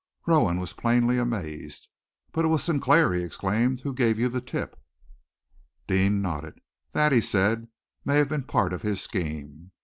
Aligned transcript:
Rowan 0.25 0.59
was 0.59 0.73
plainly 0.73 1.19
amazed. 1.19 1.87
"But 2.31 2.43
it 2.43 2.47
was 2.47 2.63
Sinclair," 2.63 3.13
he 3.13 3.21
exclaimed, 3.21 3.81
"who 3.81 3.93
gave 3.93 4.17
you 4.17 4.29
the 4.29 4.41
tip." 4.41 4.75
Deane 5.85 6.23
nodded. 6.23 6.59
"That," 6.93 7.11
he 7.11 7.21
said, 7.21 7.67
"may 8.03 8.15
have 8.15 8.29
been 8.29 8.45
part 8.45 8.73
of 8.73 8.81
his 8.81 8.99
scheme. 8.99 9.69